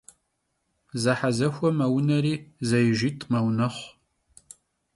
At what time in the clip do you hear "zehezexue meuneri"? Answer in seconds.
1.03-2.33